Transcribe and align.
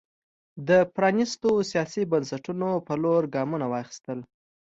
د 0.67 0.69
پرانېستو 0.95 1.49
سیاسي 1.71 2.03
بنسټونو 2.11 2.69
پر 2.87 2.97
لور 3.03 3.23
ګامونه 3.35 3.65
واخیستل. 3.69 4.19